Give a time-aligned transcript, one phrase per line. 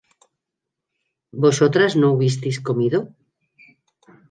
[1.43, 2.99] ¿vosotras no hubisteis comido?